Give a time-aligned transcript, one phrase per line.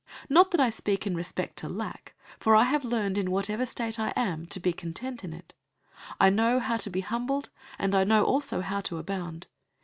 [0.21, 3.67] 004:011 Not that I speak in respect to lack, for I have learned in whatever
[3.67, 5.53] state I am, to be content in it.
[6.13, 9.45] 004:012 I know how to be humbled, and I know also how to abound.